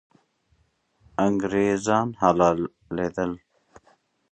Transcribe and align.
انګریزان 1.25 2.07
حلالېدل. 2.21 3.31